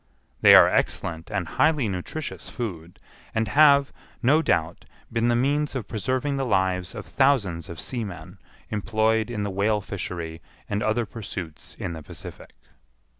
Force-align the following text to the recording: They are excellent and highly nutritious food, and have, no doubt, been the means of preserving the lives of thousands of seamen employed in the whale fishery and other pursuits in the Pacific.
They 0.41 0.55
are 0.55 0.67
excellent 0.67 1.29
and 1.29 1.47
highly 1.47 1.87
nutritious 1.87 2.49
food, 2.49 2.99
and 3.35 3.47
have, 3.49 3.93
no 4.23 4.41
doubt, 4.41 4.83
been 5.13 5.27
the 5.27 5.35
means 5.35 5.75
of 5.75 5.87
preserving 5.87 6.37
the 6.37 6.43
lives 6.43 6.95
of 6.95 7.05
thousands 7.05 7.69
of 7.69 7.79
seamen 7.79 8.39
employed 8.71 9.29
in 9.29 9.43
the 9.43 9.51
whale 9.51 9.79
fishery 9.79 10.41
and 10.67 10.81
other 10.81 11.05
pursuits 11.05 11.75
in 11.77 11.93
the 11.93 12.01
Pacific. 12.01 12.53